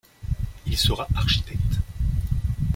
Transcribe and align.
Il 0.65 0.77
sera 0.79 1.07
architecte. 1.13 1.75